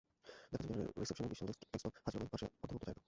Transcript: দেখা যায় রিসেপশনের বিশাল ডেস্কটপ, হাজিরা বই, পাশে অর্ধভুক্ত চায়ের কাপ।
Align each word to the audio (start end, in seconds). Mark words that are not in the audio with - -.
দেখা 0.51 0.65
যায় 0.69 0.87
রিসেপশনের 1.01 1.29
বিশাল 1.31 1.45
ডেস্কটপ, 1.49 1.93
হাজিরা 2.05 2.21
বই, 2.21 2.29
পাশে 2.33 2.45
অর্ধভুক্ত 2.63 2.83
চায়ের 2.83 2.87
কাপ। 2.87 2.99